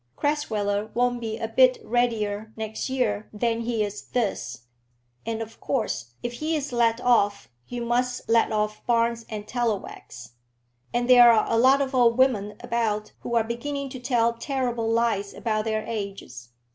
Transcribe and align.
Crasweller 0.17 0.89
won't 0.95 1.21
be 1.21 1.37
a 1.37 1.47
bit 1.47 1.77
readier 1.83 2.51
next 2.57 2.89
year 2.89 3.29
than 3.31 3.61
he 3.61 3.83
is 3.83 4.01
this; 4.01 4.63
and 5.27 5.43
of 5.43 5.59
course 5.59 6.13
if 6.23 6.33
he 6.33 6.55
is 6.55 6.71
let 6.71 6.99
off, 6.99 7.49
you 7.67 7.85
must 7.85 8.27
let 8.27 8.51
off 8.51 8.83
Barnes 8.87 9.27
and 9.29 9.47
Tallowax. 9.47 10.31
And 10.91 11.07
there 11.07 11.31
are 11.31 11.45
a 11.47 11.55
lot 11.59 11.83
of 11.83 11.93
old 11.93 12.17
women 12.17 12.55
about 12.61 13.11
who 13.19 13.35
are 13.35 13.43
beginning 13.43 13.89
to 13.89 13.99
tell 13.99 14.33
terrible 14.33 14.89
lies 14.89 15.35
about 15.35 15.65
their 15.65 15.83
ages. 15.85 16.49